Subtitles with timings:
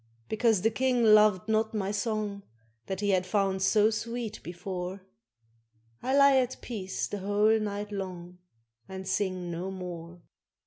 [0.29, 2.41] Because the King loved not my song
[2.87, 5.01] That he had found so sweet before,
[6.01, 8.39] I lie at peace the whole night long,
[8.89, 10.23] And sing no more.